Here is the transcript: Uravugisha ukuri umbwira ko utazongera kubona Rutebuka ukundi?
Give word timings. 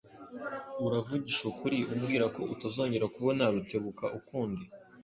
Uravugisha 0.85 1.43
ukuri 1.51 1.77
umbwira 1.93 2.25
ko 2.35 2.41
utazongera 2.53 3.05
kubona 3.15 3.43
Rutebuka 3.53 4.05
ukundi? 4.19 4.63